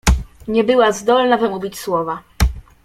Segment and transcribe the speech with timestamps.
[0.47, 2.23] "Nie była zdolna wymówić słowa."